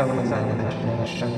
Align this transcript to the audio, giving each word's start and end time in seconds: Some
Some 0.00 1.30